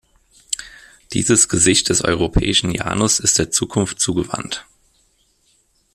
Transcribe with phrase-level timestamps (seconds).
[1.13, 4.65] Dieses Gesicht des europäischen Janus ist der Zukunft zugewandt.